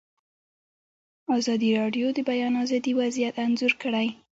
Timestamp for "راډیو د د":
1.79-2.19